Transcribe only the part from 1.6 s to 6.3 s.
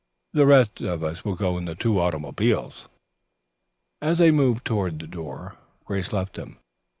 the two automobiles." As they moved toward the door, Grace